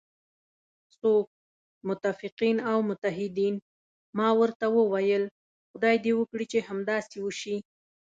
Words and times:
څوک؟ 0.99 1.25
متفقین 1.87 2.57
او 2.71 2.77
متحدین، 2.89 3.55
ما 4.17 4.27
ورته 4.39 4.65
وویل: 4.77 5.23
خدای 5.71 5.95
دې 6.03 6.11
وکړي 6.15 6.45
چې 6.51 6.59
همداسې 6.69 7.17
وشي. 7.25 7.57